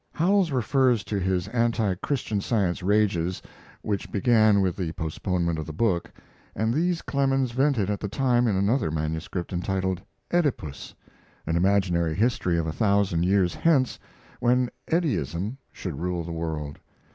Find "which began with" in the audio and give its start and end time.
3.83-4.75